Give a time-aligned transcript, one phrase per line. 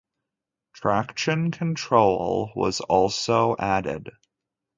[0.73, 4.09] Traction control was also added.